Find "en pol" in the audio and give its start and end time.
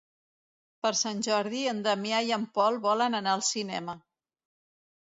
2.41-2.81